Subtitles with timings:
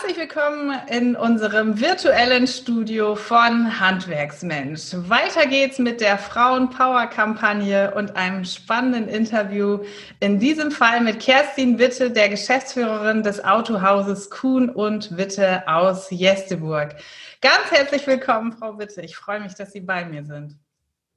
[0.00, 4.92] Herzlich willkommen in unserem virtuellen Studio von Handwerksmensch.
[4.94, 9.80] Weiter geht's mit der Frauenpower-Kampagne und einem spannenden Interview.
[10.20, 16.94] In diesem Fall mit Kerstin Witte, der Geschäftsführerin des Autohauses Kuhn und Witte aus Jesteburg.
[17.42, 19.02] Ganz herzlich willkommen, Frau Witte.
[19.02, 20.56] Ich freue mich, dass Sie bei mir sind.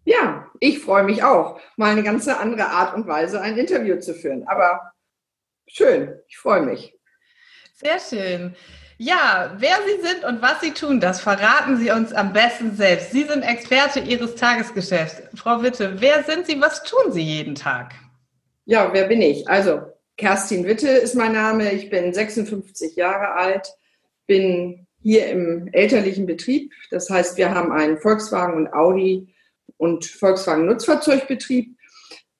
[0.03, 4.13] Ja, ich freue mich auch, mal eine ganz andere Art und Weise ein Interview zu
[4.13, 4.45] führen.
[4.45, 4.91] Aber
[5.67, 6.93] schön, ich freue mich.
[7.83, 8.55] Sehr schön.
[8.97, 13.11] Ja, wer Sie sind und was Sie tun, das verraten Sie uns am besten selbst.
[13.11, 15.23] Sie sind Experte Ihres Tagesgeschäfts.
[15.35, 16.61] Frau Witte, wer sind Sie?
[16.61, 17.93] Was tun Sie jeden Tag?
[18.65, 19.47] Ja, wer bin ich?
[19.49, 19.81] Also,
[20.15, 21.73] Kerstin Witte ist mein Name.
[21.73, 23.67] Ich bin 56 Jahre alt,
[24.27, 26.71] bin hier im elterlichen Betrieb.
[26.91, 29.27] Das heißt, wir haben einen Volkswagen und Audi
[29.75, 31.75] und Volkswagen Nutzfahrzeugbetrieb,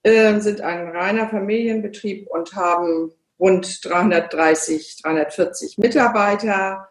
[0.04, 3.12] äh, sind ein reiner Familienbetrieb und haben
[3.44, 6.88] rund 330, 340 Mitarbeiter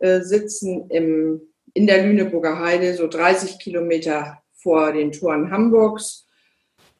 [0.00, 1.40] äh, sitzen im,
[1.72, 6.28] in der Lüneburger Heide, so 30 Kilometer vor den Toren Hamburgs.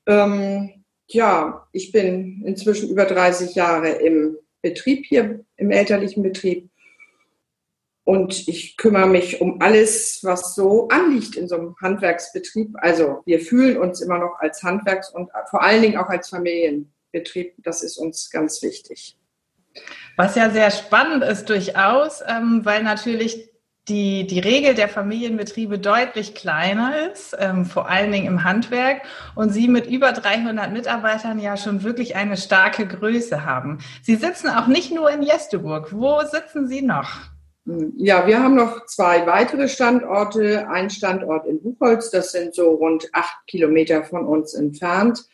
[0.07, 6.71] Ähm, ja, ich bin inzwischen über 30 Jahre im Betrieb hier, im elterlichen Betrieb.
[8.05, 12.75] Und ich kümmere mich um alles, was so anliegt in so einem Handwerksbetrieb.
[12.77, 16.94] Also wir fühlen uns immer noch als Handwerks- und vor allen Dingen auch als Familien.
[17.15, 17.55] Betrieb.
[17.59, 19.17] Das ist uns ganz wichtig.
[20.17, 23.51] Was ja sehr spannend ist durchaus, ähm, weil natürlich
[23.89, 29.03] die, die Regel der Familienbetriebe deutlich kleiner ist, ähm, vor allen Dingen im Handwerk,
[29.35, 33.79] und Sie mit über 300 Mitarbeitern ja schon wirklich eine starke Größe haben.
[34.03, 35.93] Sie sitzen auch nicht nur in Jesteburg.
[35.93, 37.11] Wo sitzen Sie noch?
[37.97, 40.69] Ja, wir haben noch zwei weitere Standorte.
[40.69, 45.25] Ein Standort in Buchholz, das sind so rund acht Kilometer von uns entfernt.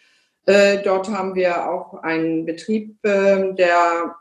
[0.51, 4.17] Äh, dort haben wir auch einen Betrieb, äh, der,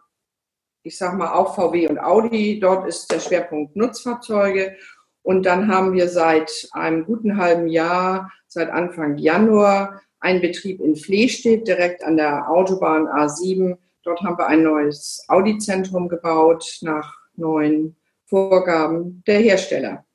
[0.83, 2.59] ich sag mal, auch VW und Audi.
[2.59, 4.75] Dort ist der Schwerpunkt Nutzfahrzeuge.
[5.23, 10.95] Und dann haben wir seit einem guten halben Jahr, seit Anfang Januar, einen Betrieb in
[10.95, 13.77] Flehstedt, direkt an der Autobahn A7.
[14.03, 17.95] Dort haben wir ein neues Audi-Zentrum gebaut nach neuen
[18.25, 20.05] Vorgaben der Hersteller.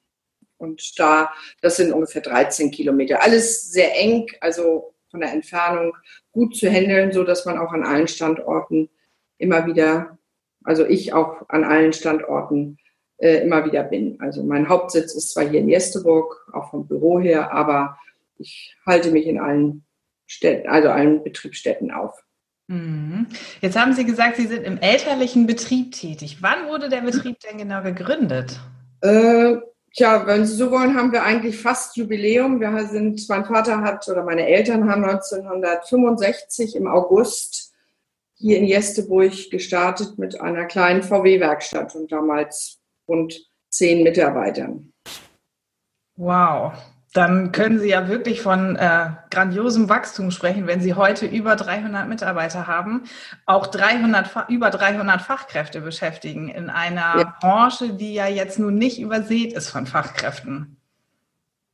[0.58, 3.20] Und da, das sind ungefähr 13 Kilometer.
[3.20, 5.96] Alles sehr eng, also von der Entfernung
[6.32, 8.90] gut zu handeln, so dass man auch an allen Standorten
[9.38, 10.18] immer wieder,
[10.64, 12.78] also ich auch an allen Standorten
[13.18, 14.20] äh, immer wieder bin.
[14.20, 17.96] Also mein Hauptsitz ist zwar hier in Jesteburg, auch vom Büro her, aber
[18.38, 19.84] ich halte mich in allen
[20.26, 22.20] Städten, also allen Betriebsstätten auf.
[22.66, 23.28] Mhm.
[23.60, 26.38] Jetzt haben Sie gesagt, Sie sind im elterlichen Betrieb tätig.
[26.40, 28.58] Wann wurde der Betrieb denn genau gegründet?
[29.00, 29.58] Äh,
[29.96, 32.60] Tja, wenn Sie so wollen, haben wir eigentlich fast Jubiläum.
[32.60, 37.72] Wir sind, mein Vater hat oder meine Eltern haben 1965 im August
[38.34, 44.92] hier in Jesteburg gestartet mit einer kleinen VW-Werkstatt und damals rund zehn Mitarbeitern.
[46.16, 46.72] Wow
[47.14, 52.08] dann können Sie ja wirklich von äh, grandiosem Wachstum sprechen, wenn Sie heute über 300
[52.08, 53.04] Mitarbeiter haben,
[53.46, 57.36] auch 300, über 300 Fachkräfte beschäftigen in einer ja.
[57.40, 60.76] Branche, die ja jetzt nun nicht übersät ist von Fachkräften.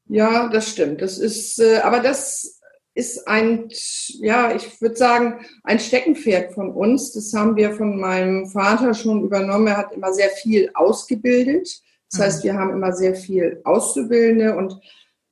[0.08, 1.00] Ja, das stimmt.
[1.00, 2.60] Das ist, äh, aber das
[2.92, 3.70] ist ein,
[4.18, 7.12] ja, ich würde sagen, ein Steckenpferd von uns.
[7.12, 9.68] Das haben wir von meinem Vater schon übernommen.
[9.68, 11.80] Er hat immer sehr viel ausgebildet.
[12.12, 12.48] Das heißt, mhm.
[12.48, 14.78] wir haben immer sehr viel Auszubildende und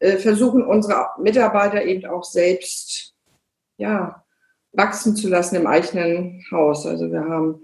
[0.01, 3.15] versuchen unsere Mitarbeiter eben auch selbst
[3.77, 4.25] ja,
[4.73, 6.87] wachsen zu lassen im eigenen Haus.
[6.87, 7.63] Also wir haben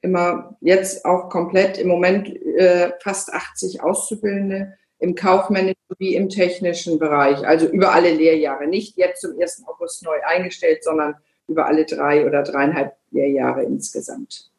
[0.00, 6.98] immer jetzt auch komplett im Moment äh, fast 80 Auszubildende im kaufmännischen wie im technischen
[6.98, 8.66] Bereich, also über alle Lehrjahre.
[8.66, 9.64] Nicht jetzt zum 1.
[9.66, 11.14] August neu eingestellt, sondern
[11.46, 14.50] über alle drei oder dreieinhalb Lehrjahre insgesamt.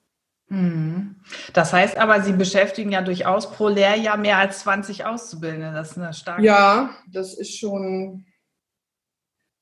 [0.48, 1.16] Mhm.
[1.54, 5.72] Das heißt aber, Sie beschäftigen ja durchaus pro Lehrjahr mehr als 20 Auszubildende.
[5.74, 6.44] Das ist eine starke.
[6.44, 8.26] Ja, das ist schon,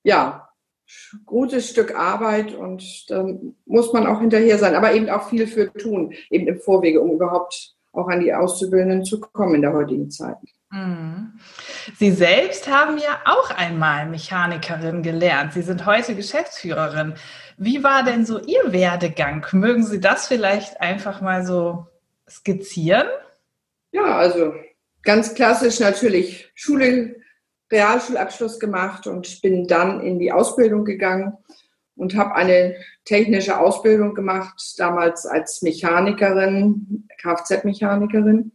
[0.03, 0.49] ja,
[1.25, 3.25] gutes Stück Arbeit und da
[3.65, 7.11] muss man auch hinterher sein, aber eben auch viel für tun, eben im Vorwege, um
[7.11, 10.37] überhaupt auch an die Auszubildenden zu kommen in der heutigen Zeit.
[10.71, 11.39] Mhm.
[11.97, 15.53] Sie selbst haben ja auch einmal Mechanikerin gelernt.
[15.53, 17.13] Sie sind heute Geschäftsführerin.
[17.57, 19.45] Wie war denn so Ihr Werdegang?
[19.51, 21.87] Mögen Sie das vielleicht einfach mal so
[22.29, 23.07] skizzieren?
[23.91, 24.53] Ja, also
[25.03, 27.15] ganz klassisch natürlich Schule,
[27.71, 31.37] Realschulabschluss gemacht und bin dann in die Ausbildung gegangen
[31.95, 38.51] und habe eine technische Ausbildung gemacht, damals als Mechanikerin, Kfz-Mechanikerin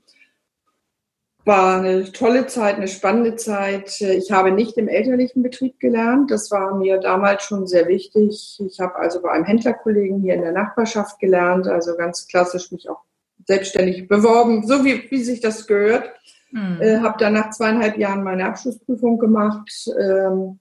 [1.49, 4.03] War eine tolle Zeit, eine spannende Zeit.
[4.03, 6.31] Ich habe nicht im elterlichen Betrieb gelernt.
[6.31, 8.61] Das war mir damals schon sehr wichtig.
[8.67, 12.91] Ich habe also bei einem Händlerkollegen hier in der Nachbarschaft gelernt, also ganz klassisch mich
[12.91, 13.01] auch
[13.47, 16.11] selbstständig beworben, so wie, wie sich das gehört.
[16.51, 16.83] Mhm.
[16.83, 20.59] Äh, habe dann nach zweieinhalb Jahren meine Abschlussprüfung gemacht ähm,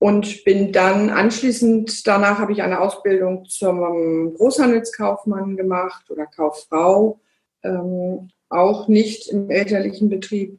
[0.00, 7.20] und bin dann anschließend, danach habe ich eine Ausbildung zum Großhandelskaufmann gemacht oder Kauffrau,
[7.62, 10.58] ähm, auch nicht im elterlichen Betrieb.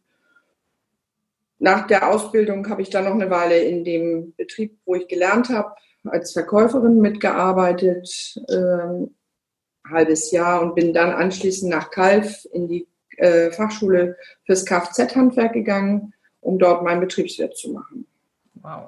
[1.60, 5.50] Nach der Ausbildung habe ich dann noch eine Weile in dem Betrieb, wo ich gelernt
[5.50, 9.16] habe, als Verkäuferin mitgearbeitet, ähm,
[9.90, 12.88] halbes Jahr und bin dann anschließend nach Kalf in die
[13.18, 18.06] äh, Fachschule fürs Kfz-Handwerk gegangen, um dort meinen Betriebswirt zu machen.
[18.56, 18.88] Wow.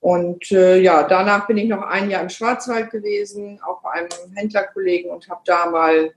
[0.00, 4.34] Und äh, ja, danach bin ich noch ein Jahr im Schwarzwald gewesen, auch bei einem
[4.34, 6.12] Händlerkollegen und habe da mal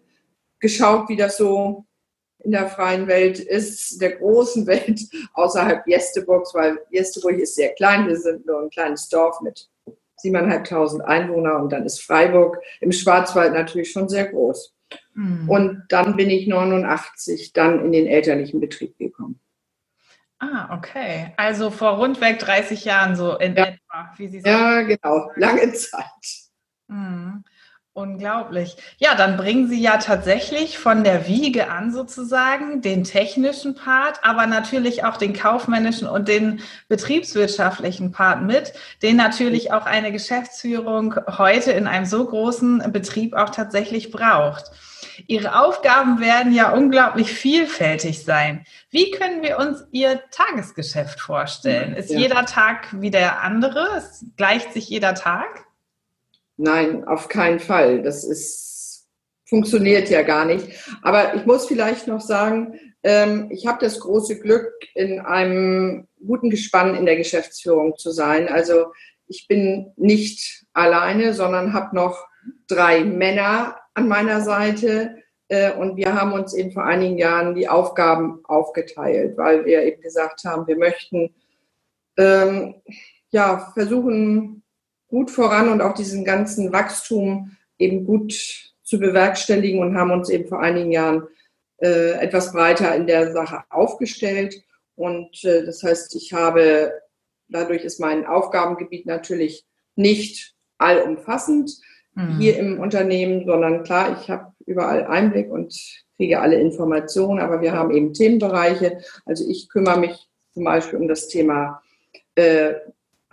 [0.60, 1.86] geschaut, wie das so
[2.45, 5.01] in der freien Welt ist, der großen Welt
[5.33, 8.07] außerhalb Jesteburgs, weil Jesteburg ist sehr klein.
[8.07, 9.69] Wir sind nur ein kleines Dorf mit
[10.24, 14.74] 7.500 Einwohner und dann ist Freiburg im Schwarzwald natürlich schon sehr groß.
[15.13, 15.50] Mhm.
[15.50, 19.39] Und dann bin ich 89 dann in den elterlichen Betrieb gekommen.
[20.39, 21.33] Ah, okay.
[21.38, 23.65] Also vor rundweg 30 Jahren so in ja.
[23.65, 24.53] etwa, wie Sie sagen.
[24.53, 25.31] Ja, genau.
[25.36, 26.50] Lange Zeit.
[26.88, 27.44] Mhm.
[27.97, 28.75] Unglaublich.
[28.97, 34.47] Ja, dann bringen Sie ja tatsächlich von der Wiege an sozusagen den technischen Part, aber
[34.47, 36.59] natürlich auch den kaufmännischen und den
[36.89, 43.50] betriebswirtschaftlichen Part mit, den natürlich auch eine Geschäftsführung heute in einem so großen Betrieb auch
[43.50, 44.71] tatsächlich braucht.
[45.27, 48.65] Ihre Aufgaben werden ja unglaublich vielfältig sein.
[48.89, 51.95] Wie können wir uns Ihr Tagesgeschäft vorstellen?
[51.95, 52.19] Ist ja.
[52.19, 53.88] jeder Tag wie der andere?
[53.95, 55.65] Es gleicht sich jeder Tag?
[56.57, 58.02] Nein, auf keinen Fall.
[58.02, 59.07] Das ist,
[59.46, 60.68] funktioniert ja gar nicht.
[61.02, 66.50] Aber ich muss vielleicht noch sagen, ähm, ich habe das große Glück, in einem guten
[66.50, 68.48] Gespann in der Geschäftsführung zu sein.
[68.48, 68.88] Also
[69.28, 72.28] ich bin nicht alleine, sondern habe noch
[72.68, 75.18] drei Männer an meiner Seite.
[75.48, 80.02] Äh, und wir haben uns eben vor einigen Jahren die Aufgaben aufgeteilt, weil wir eben
[80.02, 81.36] gesagt haben, wir möchten
[82.18, 82.75] ähm,
[83.30, 84.63] ja, versuchen,
[85.07, 88.34] gut voran und auch diesen ganzen Wachstum eben gut
[88.84, 91.28] zu bewerkstelligen und haben uns eben vor einigen Jahren
[91.78, 94.63] äh, etwas breiter in der Sache aufgestellt.
[94.96, 96.94] Und äh, das heißt, ich habe,
[97.48, 99.66] dadurch ist mein Aufgabengebiet natürlich
[99.96, 101.72] nicht allumfassend
[102.13, 102.40] mhm.
[102.40, 105.75] hier im Unternehmen, sondern klar, ich habe überall Einblick und
[106.16, 109.00] kriege alle Informationen, aber wir haben eben Themenbereiche.
[109.25, 111.81] Also ich kümmere mich zum Beispiel um das Thema
[112.36, 112.75] äh,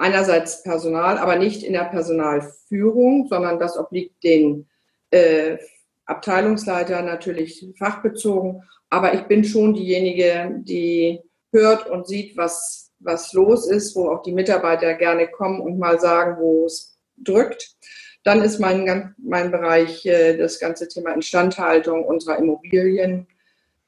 [0.03, 4.69] einerseits Personal, aber nicht in der Personalführung, sondern das obliegt den
[5.11, 5.59] äh,
[6.07, 8.65] Abteilungsleiter natürlich fachbezogen.
[8.91, 11.21] Aber ich bin schon diejenige, die
[11.53, 16.01] hört und sieht, was, was los ist, wo auch die Mitarbeiter gerne kommen und mal
[16.01, 17.77] sagen, wo es drückt.
[18.25, 23.29] Dann ist mein, mein Bereich äh, das ganze Thema Instandhaltung unserer Immobilien,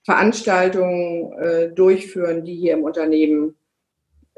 [0.05, 3.56] Veranstaltungen äh, durchführen, die hier im Unternehmen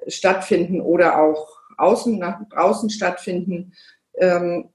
[0.06, 3.73] stattfinden oder auch außen nach draußen stattfinden.
[4.14, 4.70] Ähm,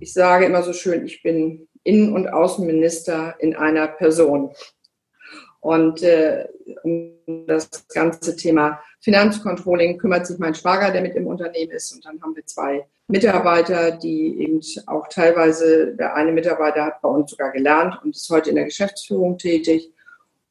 [0.00, 4.52] ich sage immer so schön, ich bin Innen- und Außenminister in einer Person.
[5.60, 6.46] Und äh,
[6.82, 7.14] um
[7.46, 11.92] das ganze Thema Finanzcontrolling kümmert sich mein Schwager, der mit im Unternehmen ist.
[11.92, 17.08] Und dann haben wir zwei Mitarbeiter, die eben auch teilweise, der eine Mitarbeiter hat bei
[17.08, 19.92] uns sogar gelernt und ist heute in der Geschäftsführung tätig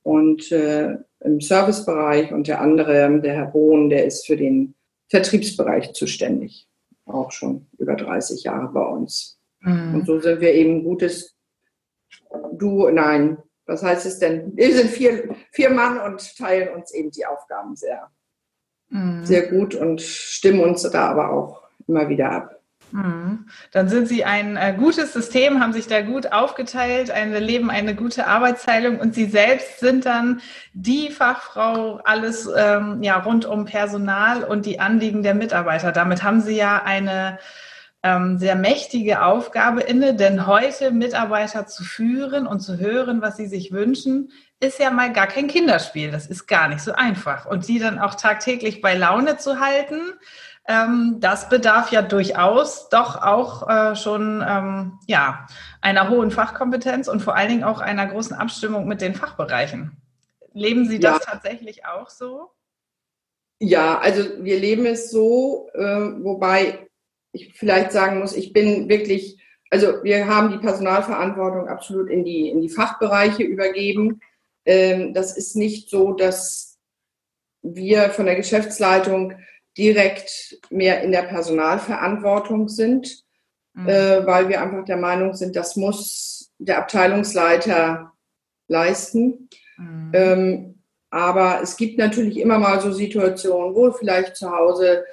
[0.03, 2.31] und äh, im Servicebereich.
[2.31, 4.73] Und der andere, der Herr Bohn, der ist für den
[5.09, 6.67] Vertriebsbereich zuständig.
[7.05, 9.39] Auch schon über 30 Jahre bei uns.
[9.59, 9.95] Mhm.
[9.95, 11.37] Und so sind wir eben ein gutes
[12.53, 14.55] Du, nein, was heißt es denn?
[14.55, 18.09] Wir sind vier, vier Mann und teilen uns eben die Aufgaben sehr,
[18.89, 19.25] mhm.
[19.25, 22.56] sehr gut und stimmen uns da aber auch immer wieder ab.
[22.91, 23.47] Mhm.
[23.71, 27.95] Dann sind Sie ein äh, gutes System, haben sich da gut aufgeteilt, eine, leben eine
[27.95, 30.41] gute Arbeitsteilung und Sie selbst sind dann
[30.73, 35.91] die Fachfrau, alles ähm, ja, rund um Personal und die Anliegen der Mitarbeiter.
[35.91, 37.39] Damit haben Sie ja eine
[38.03, 43.47] ähm, sehr mächtige Aufgabe inne, denn heute Mitarbeiter zu führen und zu hören, was sie
[43.47, 46.11] sich wünschen, ist ja mal gar kein Kinderspiel.
[46.11, 47.45] Das ist gar nicht so einfach.
[47.45, 49.99] Und die dann auch tagtäglich bei Laune zu halten,
[50.67, 55.47] ähm, das bedarf ja durchaus doch auch äh, schon ähm, ja,
[55.81, 59.97] einer hohen Fachkompetenz und vor allen Dingen auch einer großen Abstimmung mit den Fachbereichen.
[60.53, 61.31] Leben Sie das ja.
[61.31, 62.51] tatsächlich auch so?
[63.59, 65.81] Ja, also wir leben es so, äh,
[66.23, 66.87] wobei
[67.31, 72.49] ich vielleicht sagen muss, ich bin wirklich, also wir haben die Personalverantwortung absolut in die,
[72.49, 74.19] in die Fachbereiche übergeben.
[74.65, 76.77] ähm, das ist nicht so, dass
[77.61, 79.33] wir von der Geschäftsleitung
[79.77, 83.23] direkt mehr in der Personalverantwortung sind,
[83.73, 83.87] mhm.
[83.87, 88.11] äh, weil wir einfach der Meinung sind, das muss der Abteilungsleiter
[88.67, 89.49] leisten.
[89.77, 90.11] Mhm.
[90.13, 90.73] Ähm,
[91.09, 95.05] aber es gibt natürlich immer mal so Situationen, wo vielleicht zu Hause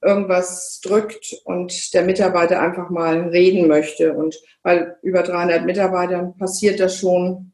[0.00, 4.14] irgendwas drückt und der Mitarbeiter einfach mal reden möchte.
[4.14, 7.52] Und weil über 300 Mitarbeitern passiert das schon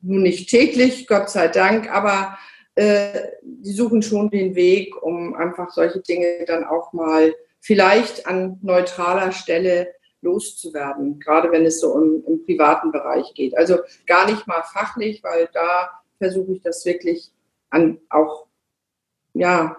[0.00, 2.38] nun nicht täglich, Gott sei Dank, aber
[2.76, 8.58] äh, die suchen schon den Weg, um einfach solche Dinge dann auch mal vielleicht an
[8.62, 9.88] neutraler Stelle
[10.20, 13.56] loszuwerden, gerade wenn es so im, im privaten Bereich geht.
[13.56, 17.30] Also gar nicht mal fachlich, weil da versuche ich das wirklich
[17.70, 18.46] an auch,
[19.34, 19.76] ja,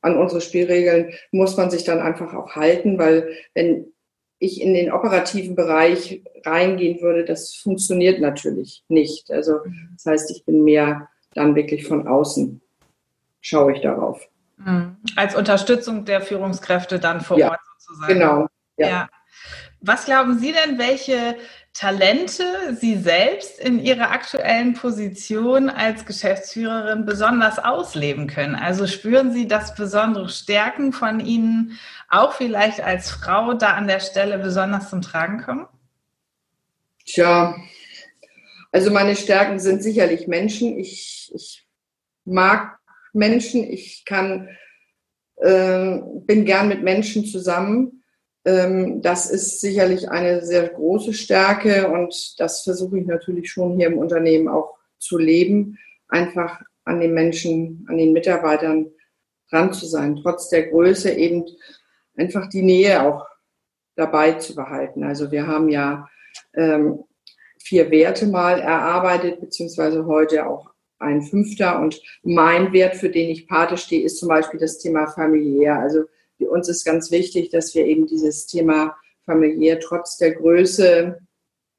[0.00, 3.92] an unsere Spielregeln muss man sich dann einfach auch halten, weil wenn
[4.38, 9.30] ich in den operativen Bereich reingehen würde, das funktioniert natürlich nicht.
[9.30, 9.58] Also
[9.94, 11.08] das heißt, ich bin mehr
[11.38, 12.60] dann wirklich von außen,
[13.40, 14.28] schaue ich darauf.
[14.58, 14.96] Mhm.
[15.16, 18.12] Als Unterstützung der Führungskräfte dann vor ja, Ort sozusagen.
[18.12, 18.46] Genau.
[18.76, 18.88] Ja.
[18.88, 19.08] ja.
[19.80, 21.36] Was glauben Sie denn, welche
[21.72, 22.42] Talente
[22.74, 28.56] Sie selbst in Ihrer aktuellen Position als Geschäftsführerin besonders ausleben können?
[28.56, 31.78] Also spüren Sie, dass besondere Stärken von Ihnen
[32.08, 35.68] auch vielleicht als Frau da an der Stelle besonders zum Tragen kommen?
[37.04, 37.54] Tja,
[38.70, 40.78] also meine Stärken sind sicherlich Menschen.
[40.78, 41.66] Ich, ich
[42.24, 42.78] mag
[43.12, 43.64] Menschen.
[43.64, 44.48] Ich kann,
[45.36, 48.04] äh, bin gern mit Menschen zusammen.
[48.44, 53.88] Ähm, das ist sicherlich eine sehr große Stärke und das versuche ich natürlich schon hier
[53.88, 58.90] im Unternehmen auch zu leben, einfach an den Menschen, an den Mitarbeitern
[59.50, 61.44] dran zu sein, trotz der Größe eben
[62.16, 63.26] einfach die Nähe auch
[63.96, 65.04] dabei zu behalten.
[65.04, 66.08] Also wir haben ja
[66.54, 67.04] ähm,
[67.60, 71.80] vier Werte mal erarbeitet, beziehungsweise heute auch ein fünfter.
[71.80, 75.78] Und mein Wert, für den ich Pate stehe, ist zum Beispiel das Thema familiär.
[75.78, 76.04] Also
[76.36, 81.18] für uns ist ganz wichtig, dass wir eben dieses Thema familiär trotz der Größe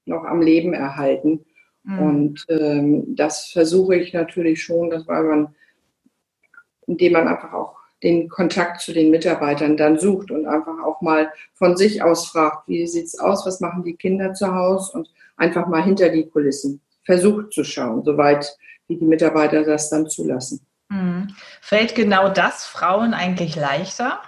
[0.05, 1.45] noch am Leben erhalten.
[1.83, 1.99] Mhm.
[1.99, 5.55] Und ähm, das versuche ich natürlich schon, dass man,
[6.87, 11.31] indem man einfach auch den Kontakt zu den Mitarbeitern dann sucht und einfach auch mal
[11.53, 15.09] von sich aus fragt, wie sieht es aus, was machen die Kinder zu Hause und
[15.39, 18.55] einfach mal hinter die Kulissen versucht zu schauen, soweit
[18.87, 20.65] wie die Mitarbeiter das dann zulassen.
[20.89, 21.33] Mhm.
[21.61, 24.21] Fällt genau das Frauen eigentlich leichter?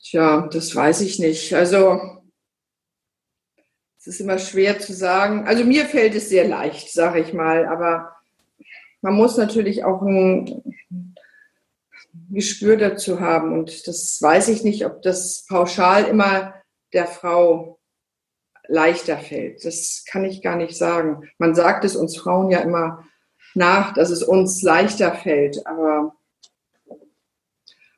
[0.00, 1.54] Tja, das weiß ich nicht.
[1.54, 2.22] Also,
[3.98, 5.46] es ist immer schwer zu sagen.
[5.46, 7.66] Also, mir fällt es sehr leicht, sage ich mal.
[7.66, 8.16] Aber
[9.00, 10.62] man muss natürlich auch ein
[12.30, 13.52] Gespür dazu haben.
[13.52, 16.54] Und das weiß ich nicht, ob das pauschal immer
[16.92, 17.75] der Frau
[18.68, 19.64] leichter fällt.
[19.64, 21.28] Das kann ich gar nicht sagen.
[21.38, 23.04] Man sagt es uns Frauen ja immer
[23.54, 25.66] nach, dass es uns leichter fällt.
[25.66, 26.14] Aber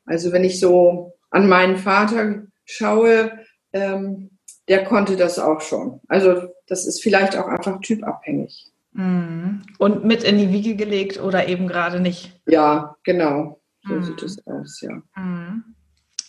[0.06, 3.38] also wenn ich so an meinen Vater schaue,
[3.72, 4.30] ähm,
[4.68, 6.00] der konnte das auch schon.
[6.08, 8.70] Also das ist vielleicht auch einfach typabhängig.
[8.92, 9.62] Mhm.
[9.78, 12.40] Und mit in die Wiege gelegt oder eben gerade nicht?
[12.46, 13.60] Ja, genau.
[13.86, 14.04] So mhm.
[14.04, 15.02] sieht es aus, ja.
[15.16, 15.64] Mhm.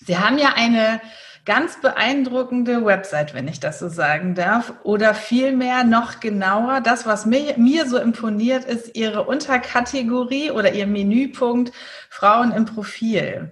[0.06, 1.02] Sie haben ja eine
[1.50, 4.72] ganz beeindruckende Website, wenn ich das so sagen darf.
[4.84, 10.86] Oder vielmehr noch genauer, das, was mir, mir so imponiert, ist Ihre Unterkategorie oder Ihr
[10.86, 11.72] Menüpunkt
[12.08, 13.52] Frauen im Profil.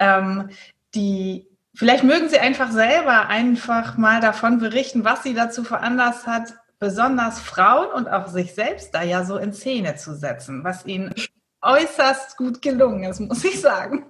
[0.00, 0.48] Ähm,
[0.94, 1.46] die
[1.76, 7.40] Vielleicht mögen Sie einfach selber einfach mal davon berichten, was Sie dazu veranlasst hat, besonders
[7.40, 11.12] Frauen und auch sich selbst da ja so in Szene zu setzen, was Ihnen
[11.60, 14.06] äußerst gut gelungen ist, muss ich sagen.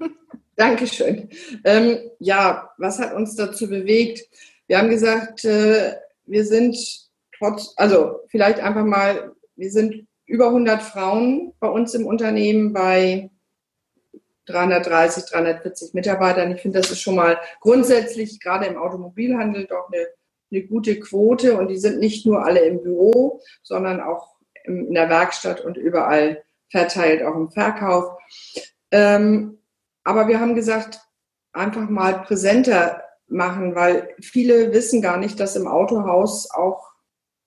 [0.57, 1.29] Dankeschön.
[1.65, 4.21] Ähm, ja, was hat uns dazu bewegt?
[4.67, 5.95] Wir haben gesagt, äh,
[6.27, 6.77] wir sind
[7.37, 13.31] trotz, also vielleicht einfach mal, wir sind über 100 Frauen bei uns im Unternehmen bei
[14.47, 16.53] 330, 340 Mitarbeitern.
[16.53, 20.07] Ich finde, das ist schon mal grundsätzlich gerade im Automobilhandel doch eine,
[20.51, 25.09] eine gute Quote und die sind nicht nur alle im Büro, sondern auch in der
[25.09, 28.19] Werkstatt und überall verteilt, auch im Verkauf.
[28.91, 29.59] Ähm,
[30.05, 31.01] aber wir haben gesagt,
[31.53, 36.93] einfach mal präsenter machen, weil viele wissen gar nicht, dass im Autohaus auch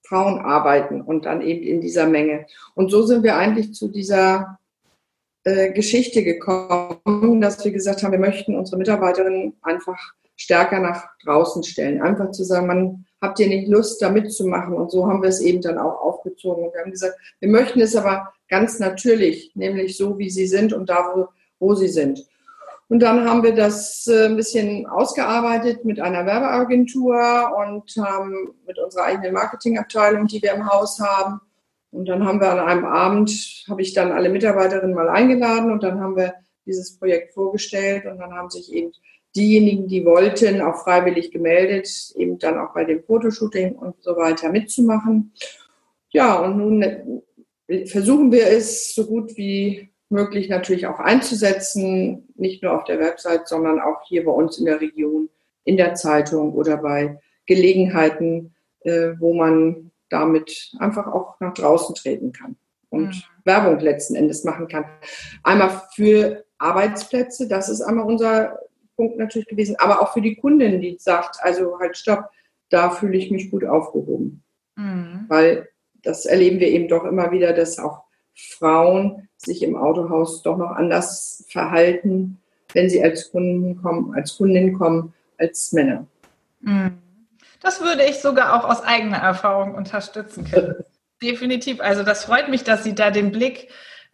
[0.06, 2.46] Frauen arbeiten und dann eben in dieser Menge.
[2.74, 4.58] Und so sind wir eigentlich zu dieser
[5.44, 11.62] äh, Geschichte gekommen, dass wir gesagt haben, wir möchten unsere Mitarbeiterinnen einfach stärker nach draußen
[11.62, 12.00] stellen.
[12.00, 14.74] Einfach zu sagen, man habt ihr nicht Lust, da mitzumachen?
[14.74, 16.64] Und so haben wir es eben dann auch aufgezogen.
[16.64, 20.72] Und wir haben gesagt, wir möchten es aber ganz natürlich, nämlich so, wie sie sind
[20.72, 22.26] und da, wo, wo sie sind.
[22.88, 28.78] Und dann haben wir das äh, ein bisschen ausgearbeitet mit einer Werbeagentur und haben mit
[28.78, 31.40] unserer eigenen Marketingabteilung, die wir im Haus haben,
[31.90, 35.82] Und dann haben wir an einem Abend, habe ich dann alle Mitarbeiterinnen mal eingeladen und
[35.82, 36.34] dann haben wir
[36.66, 38.92] dieses Projekt vorgestellt und dann haben sich eben
[39.34, 44.50] diejenigen, die wollten, auch freiwillig gemeldet, eben dann auch bei dem Fotoshooting und so weiter
[44.50, 45.32] mitzumachen.
[46.10, 47.22] Ja, und nun
[47.86, 53.48] versuchen wir es so gut wie möglich natürlich auch einzusetzen, nicht nur auf der Website,
[53.48, 55.28] sondern auch hier bei uns in der Region,
[55.64, 62.32] in der Zeitung oder bei Gelegenheiten, äh, wo man damit einfach auch nach draußen treten
[62.32, 62.56] kann
[62.90, 63.22] und mhm.
[63.44, 64.86] Werbung letzten Endes machen kann.
[65.42, 68.58] Einmal für Arbeitsplätze, das ist einmal unser
[68.96, 72.30] Punkt natürlich gewesen, aber auch für die Kundin, die sagt, also halt stopp,
[72.70, 74.42] da fühle ich mich gut aufgehoben.
[74.76, 75.26] Mhm.
[75.28, 75.68] Weil
[76.02, 78.07] das erleben wir eben doch immer wieder, dass auch
[78.38, 82.38] Frauen sich im Autohaus doch noch anders verhalten,
[82.72, 86.06] wenn sie als Kunden kommen, als Kundin kommen, als Männer.
[86.60, 86.98] Mhm.
[87.60, 90.76] Das würde ich sogar auch aus eigener Erfahrung unterstützen können.
[91.22, 91.80] Definitiv.
[91.80, 93.68] Also das freut mich, dass Sie da den Blick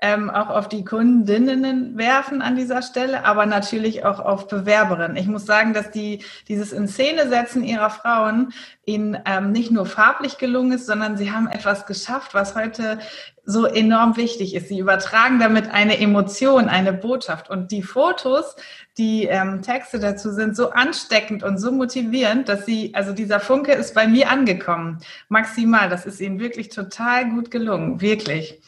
[0.05, 5.17] ähm, auch auf die Kundinnen werfen an dieser Stelle, aber natürlich auch auf Bewerberinnen.
[5.17, 8.53] Ich muss sagen, dass die dieses in Szene setzen ihrer Frauen
[8.85, 12.99] ihnen ähm, nicht nur farblich gelungen ist, sondern sie haben etwas geschafft, was heute
[13.47, 14.69] so enorm wichtig ist.
[14.69, 17.49] Sie übertragen damit eine Emotion, eine Botschaft.
[17.49, 18.57] Und die Fotos,
[18.99, 23.73] die ähm, Texte dazu sind so ansteckend und so motivierend, dass sie, also dieser Funke
[23.73, 24.99] ist bei mir angekommen.
[25.31, 25.89] Maximal.
[25.89, 28.03] Das ist ihnen wirklich total gut gelungen.
[28.03, 28.61] Wirklich.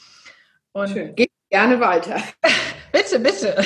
[0.77, 1.15] Und Schön.
[1.15, 2.17] Geht gerne weiter.
[2.93, 3.57] bitte, bitte.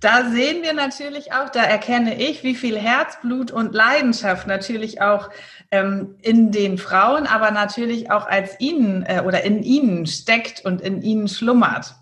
[0.00, 5.28] Da sehen wir natürlich auch, da erkenne ich, wie viel Herzblut und Leidenschaft natürlich auch
[5.70, 10.80] ähm, in den Frauen, aber natürlich auch als ihnen äh, oder in ihnen steckt und
[10.80, 11.94] in ihnen schlummert.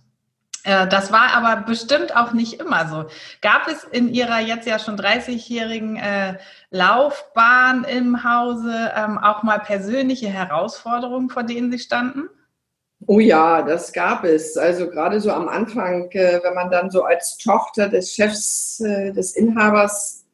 [0.62, 3.06] Äh, das war aber bestimmt auch nicht immer so.
[3.40, 6.38] Gab es in Ihrer jetzt ja schon 30-jährigen äh,
[6.70, 12.28] Laufbahn im Hause ähm, auch mal persönliche Herausforderungen, vor denen Sie standen?
[13.06, 14.56] Oh ja, das gab es.
[14.56, 19.12] Also gerade so am Anfang, äh, wenn man dann so als Tochter des Chefs, äh,
[19.12, 20.24] des Inhabers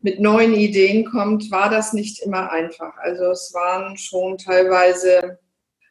[0.00, 2.96] mit neuen Ideen kommt, war das nicht immer einfach.
[2.98, 5.38] Also es waren schon teilweise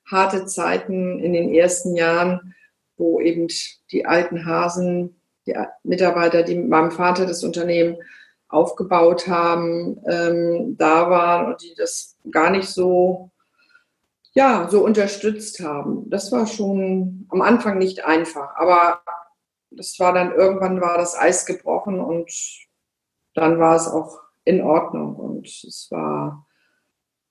[0.09, 2.53] harte Zeiten in den ersten Jahren,
[2.97, 3.47] wo eben
[3.91, 7.97] die alten Hasen, die Mitarbeiter, die mit meinem Vater das Unternehmen
[8.49, 13.30] aufgebaut haben, ähm, da waren und die das gar nicht so
[14.33, 16.09] ja, so unterstützt haben.
[16.09, 19.01] Das war schon am Anfang nicht einfach, aber
[19.71, 22.31] das war dann irgendwann war das Eis gebrochen und
[23.33, 26.45] dann war es auch in Ordnung und es war,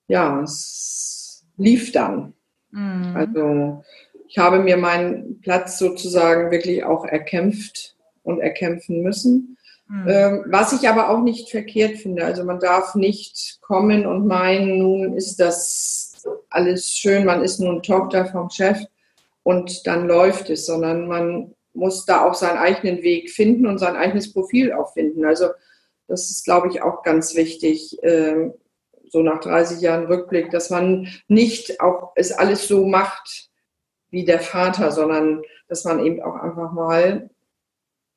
[0.07, 2.33] ja, es lief dann.
[2.71, 3.15] Mhm.
[3.15, 3.83] Also
[4.27, 9.57] ich habe mir meinen Platz sozusagen wirklich auch erkämpft und erkämpfen müssen.
[9.87, 10.05] Mhm.
[10.07, 12.25] Ähm, was ich aber auch nicht verkehrt finde.
[12.25, 16.00] Also man darf nicht kommen und meinen, nun ist das
[16.49, 18.79] alles schön, man ist nun Tochter vom Chef
[19.43, 23.95] und dann läuft es, sondern man muss da auch seinen eigenen Weg finden und sein
[23.95, 25.25] eigenes Profil auch finden.
[25.25, 25.47] Also
[26.07, 28.53] das ist, glaube ich, auch ganz wichtig, ähm,
[29.09, 33.49] so nach 30 Jahren Rückblick, dass man nicht auch es alles so macht
[34.09, 37.29] wie der Vater, sondern dass man eben auch einfach mal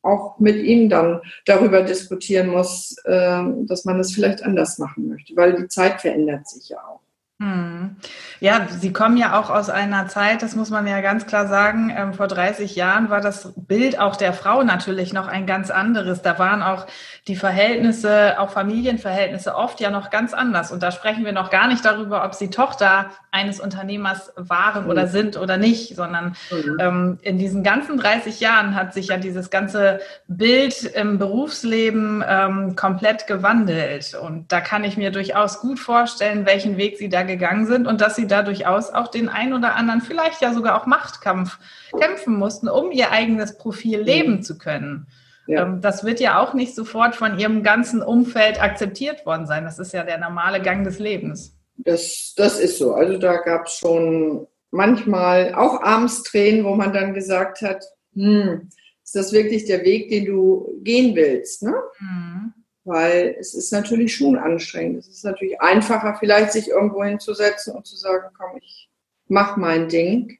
[0.03, 5.35] auch mit ihm dann darüber diskutieren muss, ähm, dass man es vielleicht anders machen möchte,
[5.35, 7.01] weil die Zeit verändert sich ja auch.
[7.45, 7.97] Hm.
[8.41, 11.95] Ja, Sie kommen ja auch aus einer Zeit, das muss man ja ganz klar sagen,
[11.95, 16.23] ähm, vor 30 Jahren war das Bild auch der Frau natürlich noch ein ganz anderes.
[16.23, 16.87] Da waren auch
[17.29, 20.73] die Verhältnisse, auch Familienverhältnisse oft ja noch ganz anders.
[20.73, 25.07] Und da sprechen wir noch gar nicht darüber, ob Sie Tochter eines Unternehmers waren oder
[25.07, 26.77] sind oder nicht, sondern mhm.
[26.81, 32.75] ähm, in diesen ganzen 30 Jahren hat sich ja dieses ganze Bild im Berufsleben ähm,
[32.75, 34.15] komplett gewandelt.
[34.15, 37.34] Und da kann ich mir durchaus gut vorstellen, welchen Weg Sie da gegangen
[37.67, 40.87] sind und dass sie da durchaus auch den ein oder anderen, vielleicht ja sogar auch
[40.87, 41.59] Machtkampf
[41.99, 44.05] kämpfen mussten, um ihr eigenes Profil mhm.
[44.05, 45.07] leben zu können.
[45.47, 45.63] Ja.
[45.63, 49.65] Ähm, das wird ja auch nicht sofort von ihrem ganzen Umfeld akzeptiert worden sein.
[49.65, 51.57] Das ist ja der normale Gang des Lebens.
[51.77, 52.95] Das, das ist so.
[52.95, 58.69] Also da gab es schon manchmal auch abends Tränen, wo man dann gesagt hat, hm,
[59.03, 61.63] ist das wirklich der Weg, den du gehen willst?
[61.63, 61.75] Ne?
[62.01, 64.99] Mhm weil es ist natürlich schon anstrengend.
[64.99, 68.89] Es ist natürlich einfacher, vielleicht sich irgendwo hinzusetzen und zu sagen, komm, ich
[69.27, 70.39] mach mein Ding.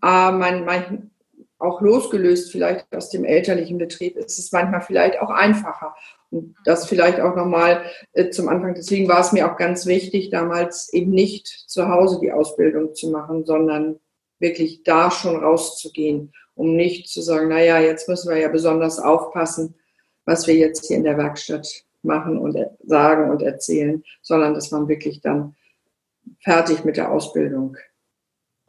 [0.00, 1.10] Aber mein, mein,
[1.58, 5.94] auch losgelöst vielleicht aus dem elterlichen Betrieb ist es manchmal vielleicht auch einfacher.
[6.30, 8.74] Und das vielleicht auch nochmal äh, zum Anfang.
[8.74, 13.10] Deswegen war es mir auch ganz wichtig, damals eben nicht zu Hause die Ausbildung zu
[13.10, 14.00] machen, sondern
[14.38, 19.74] wirklich da schon rauszugehen, um nicht zu sagen, naja, jetzt müssen wir ja besonders aufpassen,
[20.24, 24.88] was wir jetzt hier in der Werkstatt machen und sagen und erzählen, sondern dass man
[24.88, 25.54] wirklich dann
[26.40, 27.76] fertig mit der Ausbildung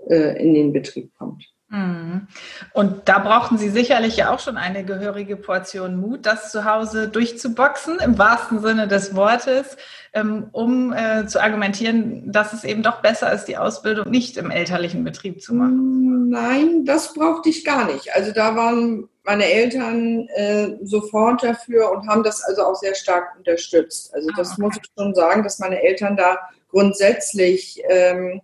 [0.09, 1.45] äh, in den Betrieb kommt.
[1.69, 2.27] Mhm.
[2.73, 7.09] Und da brauchten Sie sicherlich ja auch schon eine gehörige Portion Mut, das zu Hause
[7.09, 9.75] durchzuboxen, im wahrsten Sinne des Wortes,
[10.13, 14.51] ähm, um äh, zu argumentieren, dass es eben doch besser ist, die Ausbildung nicht im
[14.51, 16.29] elterlichen Betrieb zu machen.
[16.29, 18.15] Nein, das brauchte ich gar nicht.
[18.15, 23.35] Also da waren meine Eltern äh, sofort dafür und haben das also auch sehr stark
[23.37, 24.13] unterstützt.
[24.13, 24.61] Also das ah, okay.
[24.61, 26.37] muss ich schon sagen, dass meine Eltern da
[26.69, 28.41] grundsätzlich ähm,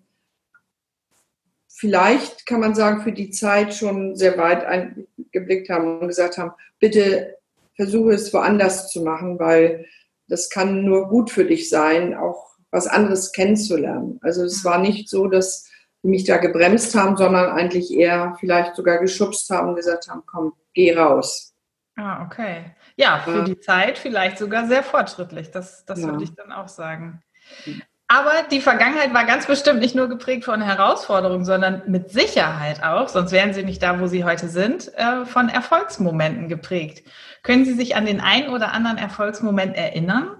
[1.67, 6.51] vielleicht kann man sagen, für die Zeit schon sehr weit eingeblickt haben und gesagt haben,
[6.79, 7.37] bitte
[7.75, 9.85] versuche es woanders zu machen, weil
[10.27, 14.19] das kann nur gut für dich sein, auch was anderes kennenzulernen.
[14.21, 15.70] Also es war nicht so, dass
[16.03, 20.23] die mich da gebremst haben, sondern eigentlich eher vielleicht sogar geschubst haben und gesagt haben,
[20.25, 21.53] komm, geh raus.
[21.95, 22.75] Ah, okay.
[22.95, 23.43] Ja, für ja.
[23.43, 25.51] die Zeit vielleicht sogar sehr fortschrittlich.
[25.51, 26.07] Das, das ja.
[26.07, 27.21] würde ich dann auch sagen.
[27.65, 27.81] Mhm.
[28.07, 33.07] Aber die Vergangenheit war ganz bestimmt nicht nur geprägt von Herausforderungen, sondern mit Sicherheit auch,
[33.07, 37.07] sonst wären Sie nicht da, wo Sie heute sind, äh, von Erfolgsmomenten geprägt.
[37.41, 40.35] Können Sie sich an den einen oder anderen Erfolgsmoment erinnern?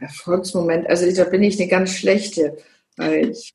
[0.00, 2.58] Erfolgsmoment, also da bin ich eine ganz schlechte,
[2.96, 3.54] weil ich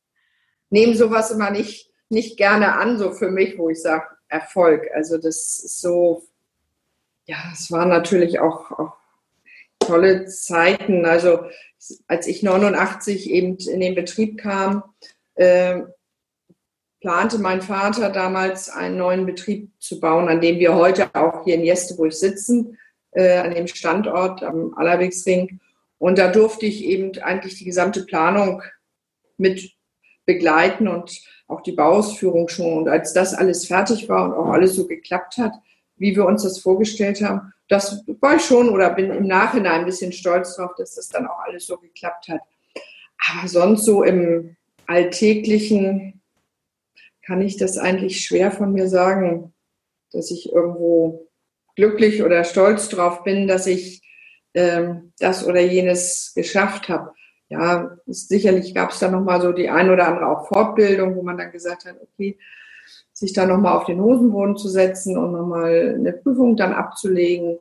[0.69, 4.89] nehme sowas immer nicht, nicht gerne an, so für mich, wo ich sage Erfolg.
[4.93, 6.23] Also das ist so,
[7.25, 8.93] ja, es war natürlich auch, auch
[9.79, 11.05] tolle Zeiten.
[11.05, 11.45] Also
[12.07, 14.83] als ich 89 eben in den Betrieb kam,
[15.35, 15.81] äh,
[17.01, 21.55] plante mein Vater damals einen neuen Betrieb zu bauen, an dem wir heute auch hier
[21.55, 22.77] in Jesteburg sitzen,
[23.11, 25.59] äh, an dem Standort am Allerwegsring.
[25.99, 28.63] Und da durfte ich eben eigentlich die gesamte Planung
[29.37, 29.74] mit
[30.25, 32.77] begleiten und auch die Bauausführung schon.
[32.77, 35.53] Und als das alles fertig war und auch alles so geklappt hat,
[35.97, 39.85] wie wir uns das vorgestellt haben, das war ich schon oder bin im Nachhinein ein
[39.85, 42.41] bisschen stolz drauf, dass das dann auch alles so geklappt hat.
[43.29, 44.55] Aber sonst so im
[44.87, 46.21] Alltäglichen
[47.25, 49.53] kann ich das eigentlich schwer von mir sagen,
[50.11, 51.27] dass ich irgendwo
[51.75, 54.03] glücklich oder stolz drauf bin, dass ich
[54.53, 57.13] ähm, das oder jenes geschafft habe.
[57.49, 61.37] Ja, sicherlich gab es da nochmal so die ein oder andere auch Fortbildung, wo man
[61.37, 62.37] dann gesagt hat, okay,
[63.13, 67.59] sich da nochmal auf den Hosenboden zu setzen und nochmal eine Prüfung dann abzulegen.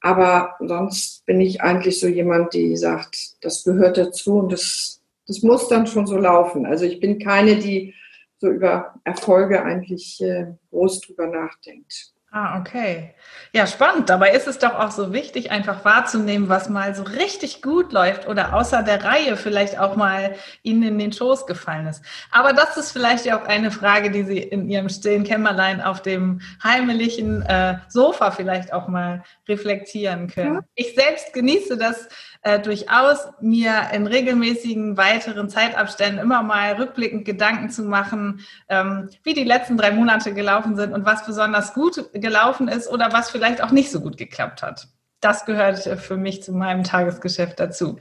[0.00, 5.42] Aber sonst bin ich eigentlich so jemand, die sagt, das gehört dazu und das, das
[5.42, 6.66] muss dann schon so laufen.
[6.66, 7.94] Also ich bin keine, die
[8.38, 12.12] so über Erfolge eigentlich äh, groß drüber nachdenkt.
[12.34, 13.12] Ah, okay.
[13.52, 14.08] Ja, spannend.
[14.08, 18.26] Dabei ist es doch auch so wichtig, einfach wahrzunehmen, was mal so richtig gut läuft
[18.26, 22.02] oder außer der Reihe vielleicht auch mal Ihnen in den Schoß gefallen ist.
[22.30, 26.00] Aber das ist vielleicht ja auch eine Frage, die Sie in Ihrem stillen Kämmerlein auf
[26.00, 30.54] dem heimlichen äh, Sofa vielleicht auch mal reflektieren können.
[30.54, 30.60] Ja.
[30.74, 32.08] Ich selbst genieße das
[32.42, 39.34] äh, durchaus, mir in regelmäßigen weiteren Zeitabständen immer mal rückblickend Gedanken zu machen, ähm, wie
[39.34, 43.62] die letzten drei Monate gelaufen sind und was besonders gut gelaufen ist oder was vielleicht
[43.62, 44.88] auch nicht so gut geklappt hat.
[45.20, 47.96] Das gehört für mich zu meinem Tagesgeschäft dazu.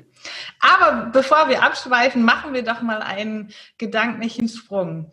[0.60, 5.12] Aber bevor wir abschweifen, machen wir doch mal einen gedanklichen Sprung.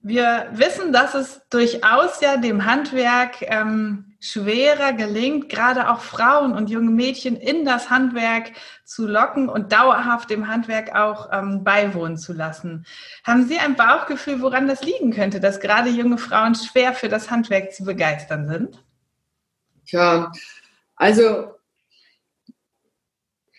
[0.00, 6.70] Wir wissen, dass es durchaus ja dem Handwerk ähm, schwerer gelingt, gerade auch Frauen und
[6.70, 8.52] junge Mädchen in das Handwerk
[8.84, 12.86] zu locken und dauerhaft dem Handwerk auch ähm, beiwohnen zu lassen.
[13.24, 17.30] Haben Sie ein Bauchgefühl, woran das liegen könnte, dass gerade junge Frauen schwer für das
[17.30, 18.82] Handwerk zu begeistern sind?
[19.86, 20.32] Tja,
[20.96, 21.56] also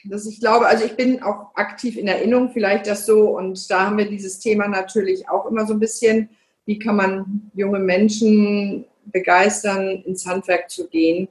[0.09, 3.85] dass ich glaube, also ich bin auch aktiv in Erinnerung, vielleicht das so, und da
[3.85, 6.29] haben wir dieses Thema natürlich auch immer so ein bisschen,
[6.65, 11.27] wie kann man junge Menschen begeistern, ins Handwerk zu gehen.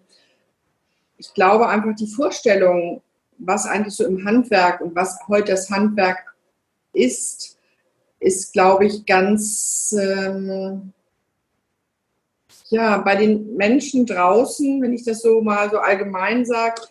[1.19, 3.03] Ich glaube einfach die Vorstellung,
[3.39, 6.35] was eigentlich so im Handwerk und was heute das Handwerk
[6.93, 7.59] ist,
[8.19, 10.93] ist, glaube ich, ganz, ähm,
[12.71, 16.83] ja, bei den Menschen draußen, wenn ich das so mal so allgemein sage,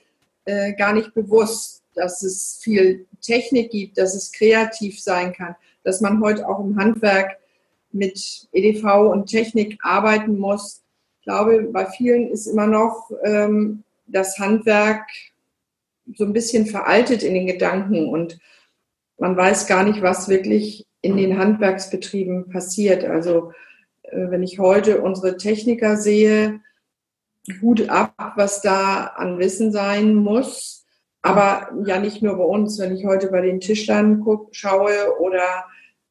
[0.46, 6.02] äh, gar nicht bewusst, dass es viel Technik gibt, dass es kreativ sein kann, dass
[6.02, 7.38] man heute auch im Handwerk
[7.96, 10.84] mit EDV und Technik arbeiten muss.
[11.20, 15.08] Ich glaube, bei vielen ist immer noch ähm, das Handwerk
[16.16, 18.38] so ein bisschen veraltet in den Gedanken und
[19.18, 23.06] man weiß gar nicht, was wirklich in den Handwerksbetrieben passiert.
[23.06, 23.54] Also
[24.04, 26.60] äh, wenn ich heute unsere Techniker sehe,
[27.62, 30.86] Hut ab, was da an Wissen sein muss.
[31.22, 35.66] Aber ja nicht nur bei uns, wenn ich heute bei den Tischlern schaue oder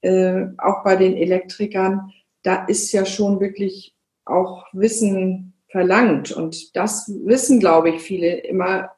[0.04, 2.12] äh, auch bei den Elektrikern,
[2.42, 3.94] da ist ja schon wirklich
[4.26, 6.30] auch Wissen verlangt.
[6.30, 8.90] Und das wissen, glaube ich, viele immer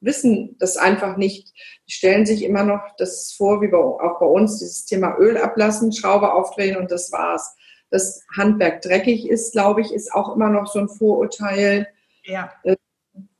[0.00, 1.52] wissen das einfach nicht.
[1.86, 5.36] Die stellen sich immer noch das vor, wie bei, auch bei uns, dieses Thema Öl
[5.36, 7.54] ablassen, Schraube aufdrehen und das war's.
[7.90, 11.86] Das Handwerk dreckig ist, glaube ich, ist auch immer noch so ein Vorurteil.
[12.24, 12.50] Ja.
[12.64, 12.76] Äh,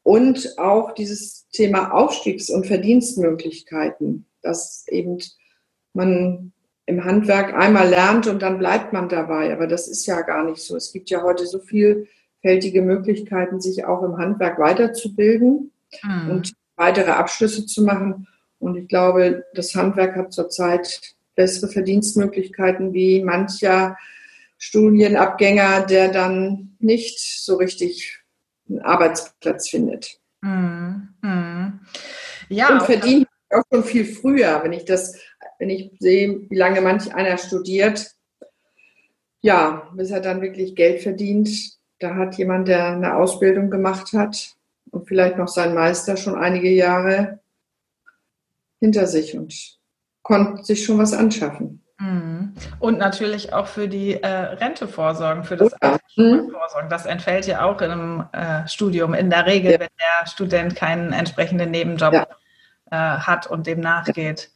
[0.02, 5.18] und auch dieses Thema Aufstiegs- und Verdienstmöglichkeiten, dass eben
[5.94, 6.52] man
[6.86, 9.52] im Handwerk einmal lernt und dann bleibt man dabei.
[9.52, 10.76] Aber das ist ja gar nicht so.
[10.76, 15.72] Es gibt ja heute so vielfältige Möglichkeiten, sich auch im Handwerk weiterzubilden
[16.02, 16.30] mhm.
[16.30, 18.28] und weitere Abschlüsse zu machen.
[18.58, 21.00] Und ich glaube, das Handwerk hat zurzeit
[21.34, 23.96] bessere Verdienstmöglichkeiten wie mancher
[24.58, 28.22] Studienabgänger, der dann nicht so richtig
[28.68, 30.18] einen Arbeitsplatz findet.
[30.40, 31.08] Mhm.
[31.22, 31.80] Mhm.
[32.48, 35.18] Ja, und verdient auch schon viel früher, wenn ich das,
[35.58, 38.10] wenn ich sehe, wie lange manch einer studiert,
[39.40, 41.48] ja, bis er dann wirklich Geld verdient.
[41.98, 44.54] Da hat jemand, der eine Ausbildung gemacht hat
[44.90, 47.38] und vielleicht noch seinen Meister schon einige Jahre
[48.80, 49.78] hinter sich und
[50.22, 51.82] konnte sich schon was anschaffen.
[51.98, 52.54] Mhm.
[52.78, 55.96] Und natürlich auch für die äh, Rente vorsorgen, für das ja.
[56.16, 56.50] Mhm.
[56.50, 56.90] vorsorgen.
[56.90, 59.80] Das entfällt ja auch in einem äh, Studium in der Regel, ja.
[59.80, 62.26] wenn der Student keinen entsprechenden Nebenjob ja.
[62.90, 64.50] Äh, hat und dem nachgeht.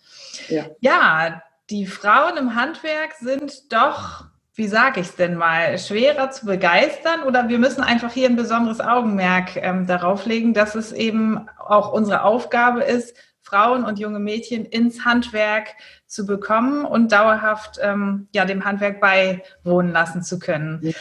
[0.48, 0.64] Ja.
[0.80, 6.46] ja, die Frauen im Handwerk sind doch, wie sage ich es denn mal, schwerer zu
[6.46, 11.48] begeistern oder wir müssen einfach hier ein besonderes Augenmerk ähm, darauf legen, dass es eben
[11.58, 15.74] auch unsere Aufgabe ist, Frauen und junge Mädchen ins Handwerk
[16.06, 20.80] zu bekommen und dauerhaft ähm, ja, dem Handwerk beiwohnen lassen zu können.
[20.82, 20.92] Ja.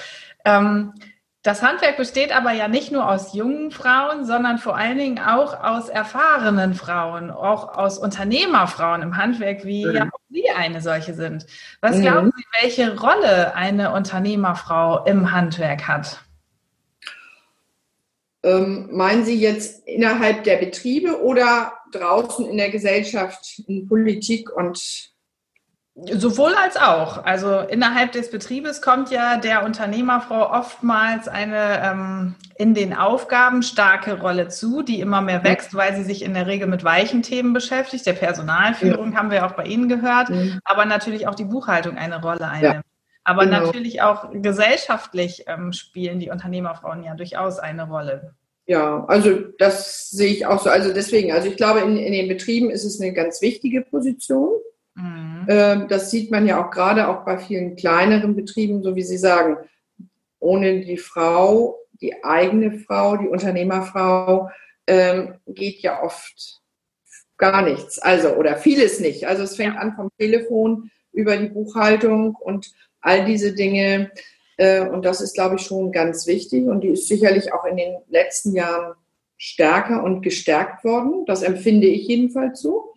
[0.45, 0.93] Ähm,
[1.49, 5.63] das Handwerk besteht aber ja nicht nur aus jungen Frauen, sondern vor allen Dingen auch
[5.63, 11.15] aus erfahrenen Frauen, auch aus Unternehmerfrauen im Handwerk, wie ja, ja auch Sie eine solche
[11.15, 11.47] sind.
[11.81, 12.01] Was mhm.
[12.03, 16.19] glauben Sie, welche Rolle eine Unternehmerfrau im Handwerk hat?
[18.43, 25.09] Ähm, meinen Sie jetzt innerhalb der Betriebe oder draußen in der Gesellschaft, in Politik und
[26.05, 27.25] Sowohl als auch.
[27.25, 34.19] Also innerhalb des Betriebes kommt ja der Unternehmerfrau oftmals eine ähm, in den Aufgaben starke
[34.19, 37.53] Rolle zu, die immer mehr wächst, weil sie sich in der Regel mit weichen Themen
[37.53, 38.05] beschäftigt.
[38.05, 39.17] Der Personalführung ja.
[39.17, 40.59] haben wir auch bei Ihnen gehört, mhm.
[40.63, 42.75] aber natürlich auch die Buchhaltung eine Rolle einnimmt.
[42.75, 42.81] Ja.
[43.23, 43.65] Aber genau.
[43.65, 48.33] natürlich auch gesellschaftlich ähm, spielen die Unternehmerfrauen ja durchaus eine Rolle.
[48.65, 50.69] Ja, also das sehe ich auch so.
[50.69, 54.51] Also deswegen, also ich glaube, in, in den Betrieben ist es eine ganz wichtige Position.
[54.99, 55.45] Mhm.
[55.47, 59.17] Ähm, das sieht man ja auch gerade auch bei vielen kleineren Betrieben, so wie Sie
[59.17, 59.57] sagen.
[60.39, 64.49] Ohne die Frau, die eigene Frau, die Unternehmerfrau,
[64.87, 66.61] ähm, geht ja oft
[67.37, 67.99] gar nichts.
[67.99, 69.27] Also, oder vieles nicht.
[69.27, 74.11] Also es fängt an vom Telefon über die Buchhaltung und all diese Dinge.
[74.57, 76.65] Äh, und das ist, glaube ich, schon ganz wichtig.
[76.65, 78.93] Und die ist sicherlich auch in den letzten Jahren
[79.37, 81.25] stärker und gestärkt worden.
[81.25, 82.95] Das empfinde ich jedenfalls so.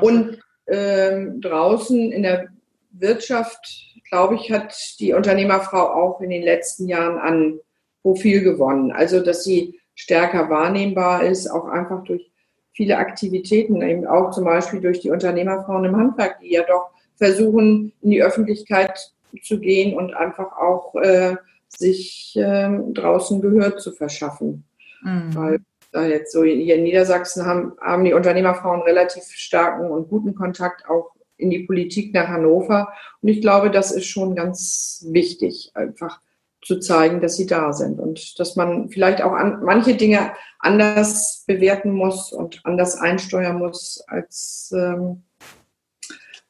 [0.00, 2.48] und ähm, draußen in der
[2.92, 7.60] Wirtschaft, glaube ich, hat die Unternehmerfrau auch in den letzten Jahren an
[8.02, 8.92] Profil gewonnen.
[8.92, 12.30] Also, dass sie stärker wahrnehmbar ist, auch einfach durch
[12.72, 17.92] viele Aktivitäten, eben auch zum Beispiel durch die Unternehmerfrauen im Handwerk, die ja doch versuchen,
[18.02, 21.36] in die Öffentlichkeit zu gehen und einfach auch äh,
[21.68, 24.64] sich äh, draußen Gehör zu verschaffen.
[25.02, 25.34] Mhm.
[25.34, 25.60] Weil
[25.92, 31.12] jetzt so hier in Niedersachsen haben, haben die Unternehmerfrauen relativ starken und guten Kontakt auch
[31.36, 32.92] in die Politik nach Hannover.
[33.22, 36.20] Und ich glaube, das ist schon ganz wichtig, einfach
[36.62, 41.44] zu zeigen, dass sie da sind und dass man vielleicht auch an, manche Dinge anders
[41.46, 45.22] bewerten muss und anders einsteuern muss als ähm,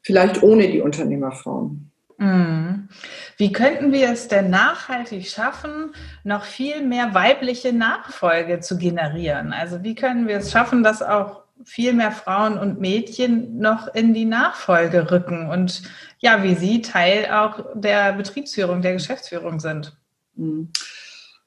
[0.01, 1.93] vielleicht ohne die Unternehmerfrauen.
[2.19, 2.89] Mhm.
[3.37, 9.53] Wie könnten wir es denn nachhaltig schaffen, noch viel mehr weibliche Nachfolge zu generieren?
[9.53, 14.15] Also wie können wir es schaffen, dass auch viel mehr Frauen und Mädchen noch in
[14.15, 15.83] die Nachfolge rücken und
[16.19, 19.97] ja, wie sie Teil auch der Betriebsführung, der Geschäftsführung sind?
[20.35, 20.71] Mhm.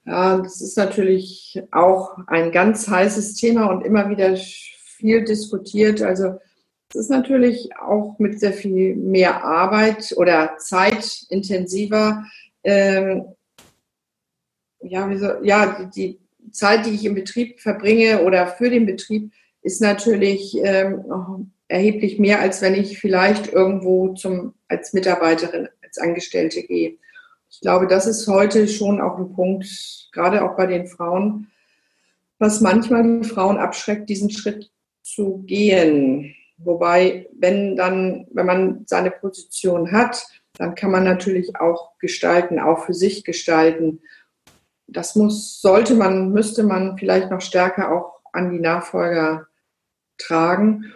[0.06, 6.02] Ja, das ist natürlich auch ein ganz heißes Thema und immer wieder viel diskutiert.
[6.02, 6.40] Also
[6.94, 12.26] es ist natürlich auch mit sehr viel mehr Arbeit oder Zeit intensiver.
[12.66, 13.26] Ähm,
[14.82, 19.32] ja, wieso, ja, die, die, Zeit, die ich im Betrieb verbringe oder für den Betrieb,
[19.62, 26.64] ist natürlich ähm, erheblich mehr, als wenn ich vielleicht irgendwo zum, als Mitarbeiterin, als Angestellte
[26.64, 26.98] gehe.
[27.50, 31.48] Ich glaube, das ist heute schon auch ein Punkt, gerade auch bei den Frauen,
[32.38, 34.72] was manchmal die Frauen abschreckt, diesen Schritt
[35.04, 36.36] zu gehen.
[36.64, 40.26] Wobei, wenn dann, wenn man seine Position hat,
[40.58, 44.02] dann kann man natürlich auch gestalten, auch für sich gestalten.
[44.88, 49.48] Das muss, sollte man, müsste man vielleicht noch stärker auch an die Nachfolger
[50.18, 50.92] tragen.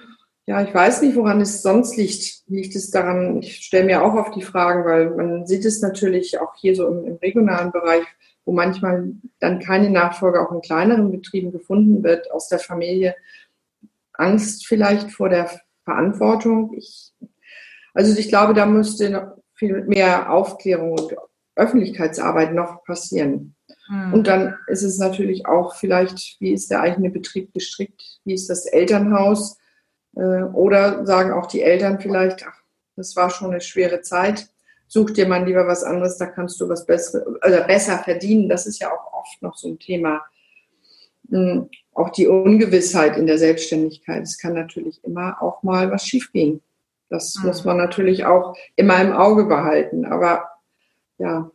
[0.47, 2.43] Ja, ich weiß nicht, woran es sonst liegt.
[2.47, 6.39] Liegt es daran, ich stelle mir auch auf die Fragen, weil man sieht es natürlich
[6.39, 8.06] auch hier so im, im regionalen Bereich,
[8.45, 13.15] wo manchmal dann keine Nachfolge auch in kleineren Betrieben gefunden wird aus der Familie.
[14.17, 15.49] Angst vielleicht vor der
[15.84, 16.73] Verantwortung.
[16.78, 17.13] Ich,
[17.93, 21.15] also ich glaube, da müsste noch viel mehr Aufklärung und
[21.56, 23.56] Öffentlichkeitsarbeit noch passieren.
[23.89, 24.13] Mhm.
[24.13, 28.49] Und dann ist es natürlich auch vielleicht, wie ist der eigene Betrieb gestrickt, wie ist
[28.49, 29.58] das Elternhaus
[30.15, 32.62] äh, oder sagen auch die Eltern vielleicht, ach,
[32.95, 34.49] das war schon eine schwere Zeit,
[34.88, 38.49] such dir mal lieber was anderes, da kannst du was Besseres, oder besser verdienen.
[38.49, 40.23] Das ist ja auch oft noch so ein Thema.
[41.95, 44.21] Auch die Ungewissheit in der Selbstständigkeit.
[44.21, 46.62] Es kann natürlich immer auch mal was schiefgehen.
[47.10, 47.47] Das mhm.
[47.47, 50.05] muss man natürlich auch immer im Auge behalten.
[50.05, 50.47] Aber
[51.17, 51.49] ja,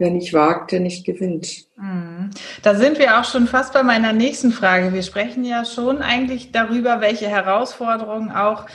[0.00, 1.66] wer nicht wagt, der nicht gewinnt.
[1.76, 2.30] Mhm.
[2.62, 4.92] Da sind wir auch schon fast bei meiner nächsten Frage.
[4.92, 8.66] Wir sprechen ja schon eigentlich darüber, welche Herausforderungen auch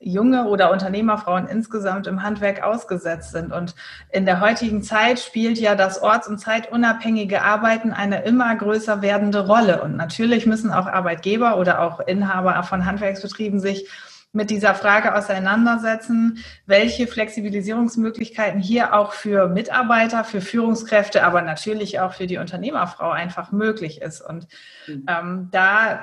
[0.00, 3.52] junge oder Unternehmerfrauen insgesamt im Handwerk ausgesetzt sind.
[3.52, 3.74] Und
[4.10, 9.46] in der heutigen Zeit spielt ja das orts- und zeitunabhängige Arbeiten eine immer größer werdende
[9.46, 9.82] Rolle.
[9.82, 13.88] Und natürlich müssen auch Arbeitgeber oder auch Inhaber von Handwerksbetrieben sich
[14.32, 22.14] mit dieser Frage auseinandersetzen, welche Flexibilisierungsmöglichkeiten hier auch für Mitarbeiter, für Führungskräfte, aber natürlich auch
[22.14, 24.20] für die Unternehmerfrau einfach möglich ist.
[24.20, 24.46] Und
[24.86, 25.04] mhm.
[25.08, 26.00] ähm, da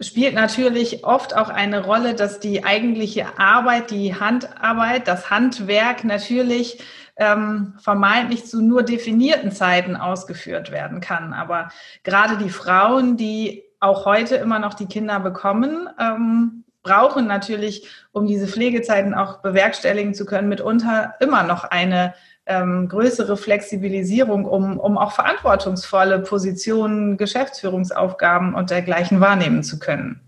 [0.00, 6.82] spielt natürlich oft auch eine Rolle, dass die eigentliche Arbeit, die Handarbeit, das Handwerk natürlich
[7.16, 11.32] ähm, vermeintlich zu nur definierten Zeiten ausgeführt werden kann.
[11.32, 11.68] Aber
[12.02, 18.26] gerade die Frauen, die auch heute immer noch die Kinder bekommen, ähm, brauchen natürlich, um
[18.26, 22.14] diese Pflegezeiten auch bewerkstelligen zu können, mitunter immer noch eine
[22.46, 30.20] ähm, größere Flexibilisierung, um, um auch verantwortungsvolle Positionen, Geschäftsführungsaufgaben und dergleichen wahrnehmen zu können.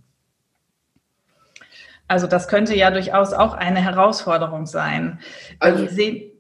[2.09, 5.19] Also das könnte ja durchaus auch eine Herausforderung sein.
[5.59, 6.31] Also, sehen,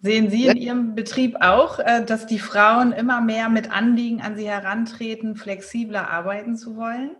[0.00, 4.36] sehen Sie in Ihrem Betrieb auch, äh, dass die Frauen immer mehr mit Anliegen an
[4.36, 7.16] Sie herantreten, flexibler arbeiten zu wollen?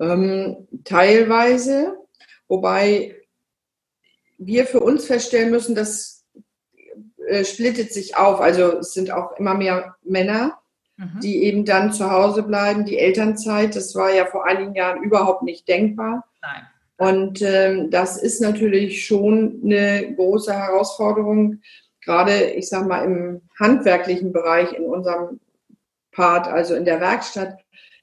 [0.00, 1.94] Ähm, teilweise,
[2.48, 3.19] wobei
[4.40, 6.24] wir für uns feststellen müssen, das
[7.28, 8.40] äh, splittet sich auf.
[8.40, 10.58] Also es sind auch immer mehr Männer,
[10.96, 11.20] mhm.
[11.22, 12.86] die eben dann zu Hause bleiben.
[12.86, 16.24] Die Elternzeit, das war ja vor einigen Jahren überhaupt nicht denkbar.
[16.42, 16.62] Nein.
[16.96, 21.60] Und ähm, das ist natürlich schon eine große Herausforderung,
[22.02, 25.40] gerade, ich sage mal, im handwerklichen Bereich, in unserem
[26.12, 27.58] Part, also in der Werkstatt,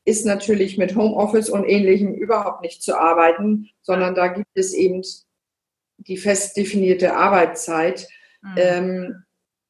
[0.06, 5.04] ist natürlich mit Homeoffice und ähnlichem überhaupt nicht zu arbeiten, sondern da gibt es eben
[5.98, 8.08] die fest definierte Arbeitszeit.
[8.42, 8.56] Mhm.
[8.58, 9.24] Ähm,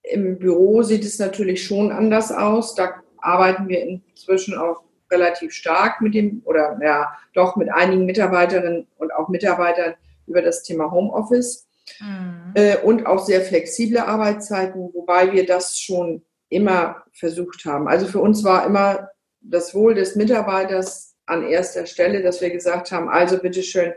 [0.03, 2.75] Im Büro sieht es natürlich schon anders aus.
[2.75, 8.87] Da arbeiten wir inzwischen auch relativ stark mit dem oder ja, doch mit einigen Mitarbeiterinnen
[8.97, 9.95] und auch Mitarbeitern
[10.27, 11.67] über das Thema Homeoffice
[11.99, 12.51] mhm.
[12.55, 17.87] äh, und auch sehr flexible Arbeitszeiten, wobei wir das schon immer versucht haben.
[17.87, 19.09] Also für uns war immer
[19.41, 23.93] das Wohl des Mitarbeiters an erster Stelle, dass wir gesagt haben, also bitteschön,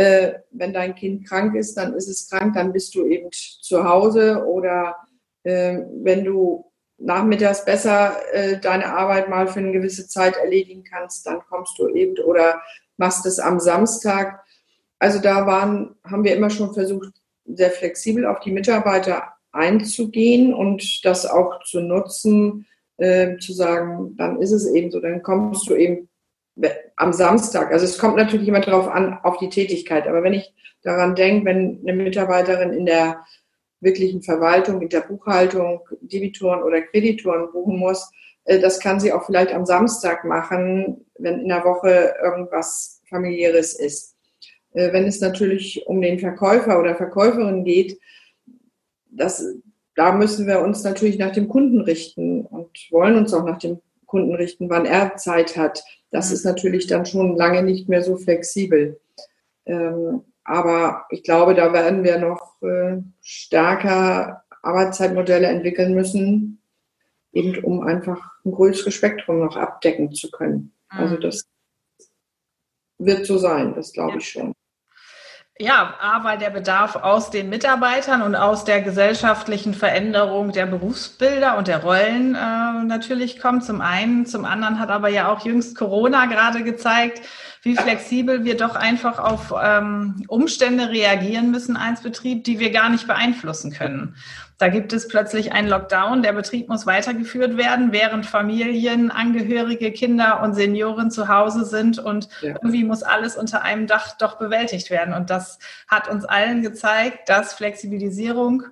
[0.00, 3.84] äh, wenn dein Kind krank ist, dann ist es krank, dann bist du eben zu
[3.84, 4.96] Hause oder
[5.42, 6.64] äh, wenn du
[6.96, 11.88] nachmittags besser äh, deine Arbeit mal für eine gewisse Zeit erledigen kannst, dann kommst du
[11.88, 12.62] eben oder
[12.96, 14.42] machst es am Samstag.
[14.98, 17.12] Also da waren, haben wir immer schon versucht,
[17.44, 24.40] sehr flexibel auf die Mitarbeiter einzugehen und das auch zu nutzen, äh, zu sagen, dann
[24.40, 26.09] ist es eben so, dann kommst du eben
[26.96, 27.72] am Samstag.
[27.72, 30.06] Also es kommt natürlich immer darauf an, auf die Tätigkeit.
[30.06, 33.24] Aber wenn ich daran denke, wenn eine Mitarbeiterin in der
[33.80, 38.10] wirklichen Verwaltung, in der Buchhaltung Debitoren oder Kreditoren buchen muss,
[38.44, 43.78] äh, das kann sie auch vielleicht am Samstag machen, wenn in der Woche irgendwas familiäres
[43.78, 44.16] ist.
[44.72, 47.98] Äh, wenn es natürlich um den Verkäufer oder Verkäuferin geht,
[49.10, 49.44] das,
[49.94, 53.80] da müssen wir uns natürlich nach dem Kunden richten und wollen uns auch nach dem
[54.06, 55.82] Kunden richten, wann er Zeit hat.
[56.10, 59.00] Das ist natürlich dann schon lange nicht mehr so flexibel.
[59.66, 66.60] Ähm, aber ich glaube, da werden wir noch äh, stärker Arbeitszeitmodelle entwickeln müssen,
[67.32, 70.72] eben um einfach ein größeres Spektrum noch abdecken zu können.
[70.88, 71.20] Also mhm.
[71.20, 71.48] das
[72.98, 74.52] wird so sein, das glaube ich schon.
[75.60, 81.58] Ja, A, weil der Bedarf aus den Mitarbeitern und aus der gesellschaftlichen Veränderung der Berufsbilder
[81.58, 83.62] und der Rollen äh, natürlich kommt.
[83.66, 87.20] Zum einen, zum anderen hat aber ja auch jüngst Corona gerade gezeigt,
[87.60, 92.88] wie flexibel wir doch einfach auf ähm, Umstände reagieren müssen als Betrieb, die wir gar
[92.88, 94.16] nicht beeinflussen können.
[94.60, 100.42] Da gibt es plötzlich einen Lockdown, der Betrieb muss weitergeführt werden, während Familien, Angehörige, Kinder
[100.42, 102.50] und Senioren zu Hause sind und ja.
[102.50, 105.14] irgendwie muss alles unter einem Dach doch bewältigt werden.
[105.14, 105.58] Und das
[105.88, 108.64] hat uns allen gezeigt, dass Flexibilisierung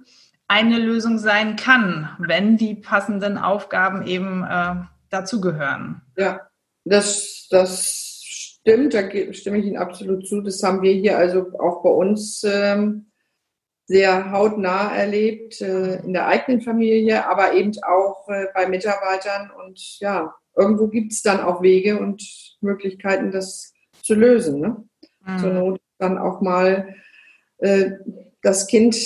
[0.46, 4.74] eine Lösung sein kann, wenn die passenden Aufgaben eben äh,
[5.08, 6.02] dazugehören.
[6.18, 6.50] Ja,
[6.84, 10.42] das, das stimmt, da stimme ich Ihnen absolut zu.
[10.42, 13.07] Das haben wir hier also auch bei uns ähm,
[13.88, 19.50] sehr hautnah erlebt äh, in der eigenen Familie, aber eben auch äh, bei Mitarbeitern.
[19.50, 22.22] Und ja, irgendwo gibt es dann auch Wege und
[22.60, 23.72] Möglichkeiten, das
[24.02, 24.60] zu lösen.
[24.60, 24.84] Ne?
[25.24, 25.38] Mhm.
[25.38, 26.94] Zur Not dann auch mal
[27.58, 27.92] äh,
[28.42, 28.96] das Kind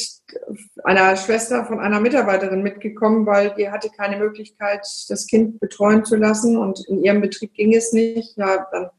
[0.84, 6.16] einer Schwester von einer Mitarbeiterin mitgekommen, weil die hatte keine Möglichkeit, das Kind betreuen zu
[6.16, 8.36] lassen und in ihrem Betrieb ging es nicht.
[8.36, 8.90] Ja, dann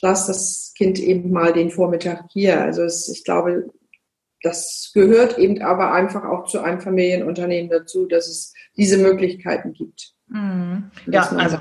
[0.00, 2.60] lass das Kind eben mal den Vormittag hier.
[2.60, 3.70] Also es, ich glaube,
[4.46, 10.12] das gehört eben aber einfach auch zu einem Familienunternehmen dazu, dass es diese Möglichkeiten gibt.
[10.28, 10.90] Mhm.
[11.06, 11.58] Ja, also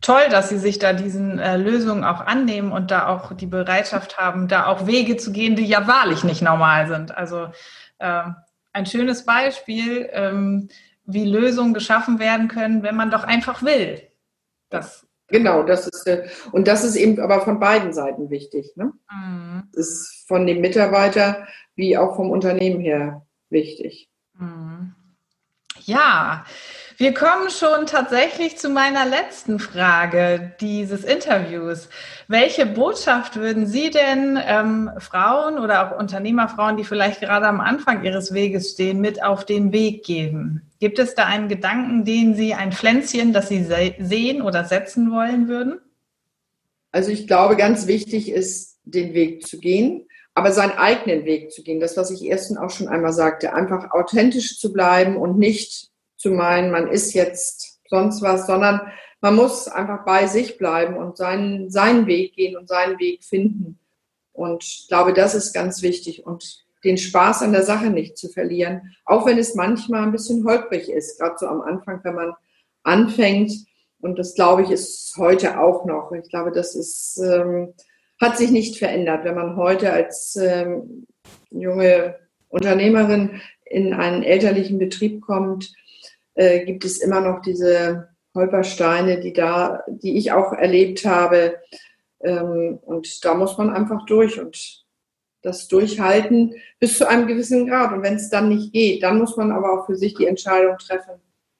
[0.00, 4.18] toll, dass Sie sich da diesen äh, Lösungen auch annehmen und da auch die Bereitschaft
[4.18, 7.16] haben, da auch Wege zu gehen, die ja wahrlich nicht normal sind.
[7.16, 7.48] Also
[7.98, 8.22] äh,
[8.72, 10.68] ein schönes Beispiel, ähm,
[11.04, 14.00] wie Lösungen geschaffen werden können, wenn man doch einfach will.
[14.68, 18.72] Das Genau, das ist äh, und das ist eben aber von beiden Seiten wichtig.
[18.76, 18.92] Ne?
[19.10, 19.62] Mhm.
[19.72, 24.08] Das ist von dem Mitarbeiter wie auch vom Unternehmen her wichtig.
[24.38, 24.94] Mhm.
[25.84, 26.44] Ja,
[26.98, 31.88] wir kommen schon tatsächlich zu meiner letzten Frage dieses Interviews.
[32.28, 38.04] Welche Botschaft würden Sie denn ähm, Frauen oder auch Unternehmerfrauen, die vielleicht gerade am Anfang
[38.04, 40.70] ihres Weges stehen, mit auf den Weg geben?
[40.78, 45.10] Gibt es da einen Gedanken, den Sie, ein Pflänzchen, das Sie se sehen oder setzen
[45.10, 45.80] wollen würden?
[46.92, 50.06] Also ich glaube, ganz wichtig ist, den Weg zu gehen,
[50.40, 51.80] aber seinen eigenen Weg zu gehen.
[51.80, 56.30] Das, was ich erst auch schon einmal sagte, einfach authentisch zu bleiben und nicht zu
[56.30, 58.80] meinen, man ist jetzt sonst was, sondern
[59.20, 63.78] man muss einfach bei sich bleiben und seinen, seinen Weg gehen und seinen Weg finden.
[64.32, 68.30] Und ich glaube, das ist ganz wichtig und den Spaß an der Sache nicht zu
[68.30, 72.32] verlieren, auch wenn es manchmal ein bisschen holprig ist, gerade so am Anfang, wenn man
[72.82, 73.52] anfängt.
[74.00, 76.12] Und das, glaube ich, ist heute auch noch.
[76.12, 77.74] Ich glaube, das ist, ähm,
[78.20, 79.24] hat sich nicht verändert.
[79.24, 81.06] Wenn man heute als ähm,
[81.50, 82.16] junge
[82.48, 85.72] Unternehmerin in einen elterlichen Betrieb kommt,
[86.34, 91.58] äh, gibt es immer noch diese Holpersteine, die da, die ich auch erlebt habe.
[92.22, 94.84] Ähm, und da muss man einfach durch und
[95.42, 97.92] das durchhalten bis zu einem gewissen Grad.
[97.92, 100.76] Und wenn es dann nicht geht, dann muss man aber auch für sich die Entscheidung
[100.76, 101.14] treffen,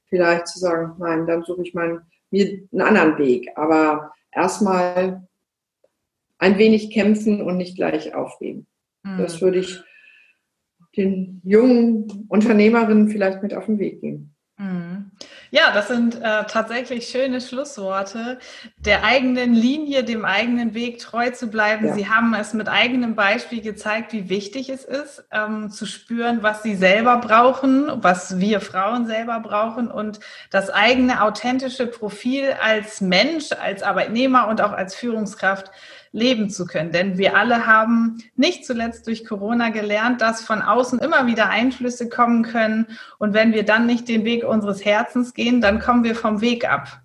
[0.07, 3.51] vielleicht zu sagen, nein, dann suche ich mal mir einen anderen Weg.
[3.57, 5.27] Aber erstmal
[6.41, 8.67] ein wenig kämpfen und nicht gleich aufgeben.
[9.05, 9.19] Mhm.
[9.19, 9.81] Das würde ich
[10.97, 14.35] den jungen Unternehmerinnen vielleicht mit auf den Weg geben.
[14.61, 15.11] Mhm.
[15.51, 18.39] Ja, das sind äh, tatsächlich schöne Schlussworte.
[18.77, 21.87] Der eigenen Linie, dem eigenen Weg treu zu bleiben.
[21.87, 21.95] Ja.
[21.95, 26.63] Sie haben es mit eigenem Beispiel gezeigt, wie wichtig es ist, ähm, zu spüren, was
[26.63, 30.21] Sie selber brauchen, was wir Frauen selber brauchen und
[30.51, 35.71] das eigene authentische Profil als Mensch, als Arbeitnehmer und auch als Führungskraft
[36.13, 36.93] leben zu können.
[36.93, 42.09] Denn wir alle haben nicht zuletzt durch Corona gelernt, dass von außen immer wieder Einflüsse
[42.09, 42.87] kommen können.
[43.19, 46.71] Und wenn wir dann nicht den Weg unseres Herzens gehen, dann kommen wir vom Weg
[46.71, 47.01] ab.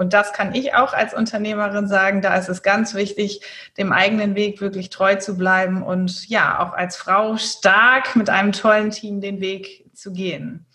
[0.00, 2.22] Und das kann ich auch als Unternehmerin sagen.
[2.22, 3.42] Da ist es ganz wichtig,
[3.76, 8.52] dem eigenen Weg wirklich treu zu bleiben und ja, auch als Frau stark mit einem
[8.52, 10.66] tollen Team den Weg zu gehen.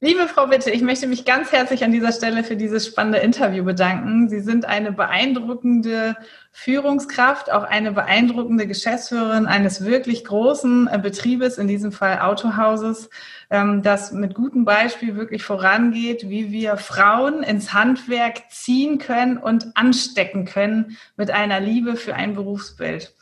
[0.00, 3.64] Liebe Frau Witte, ich möchte mich ganz herzlich an dieser Stelle für dieses spannende Interview
[3.64, 4.28] bedanken.
[4.28, 6.16] Sie sind eine beeindruckende
[6.60, 13.10] Führungskraft, auch eine beeindruckende Geschäftsführerin eines wirklich großen äh, Betriebes, in diesem Fall Autohauses,
[13.48, 19.68] ähm, das mit gutem Beispiel wirklich vorangeht, wie wir Frauen ins Handwerk ziehen können und
[19.76, 23.14] anstecken können mit einer Liebe für ein Berufsbild.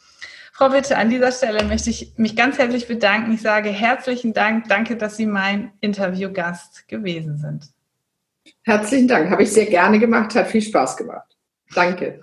[0.55, 3.35] Frau Witte, an dieser Stelle möchte ich mich ganz herzlich bedanken.
[3.35, 4.71] Ich sage herzlichen Dank.
[4.71, 7.67] Danke, dass Sie mein Interviewgast gewesen sind.
[8.63, 9.29] Herzlichen Dank.
[9.31, 10.35] Habe ich sehr gerne gemacht.
[10.35, 11.37] Hat viel Spaß gemacht.
[11.75, 12.23] Danke.